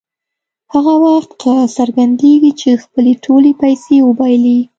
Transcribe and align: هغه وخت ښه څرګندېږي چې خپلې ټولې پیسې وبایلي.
هغه 0.73 0.93
وخت 1.05 1.31
ښه 1.41 1.53
څرګندېږي 1.77 2.51
چې 2.61 2.69
خپلې 2.83 3.13
ټولې 3.25 3.51
پیسې 3.61 3.95
وبایلي. 4.07 4.59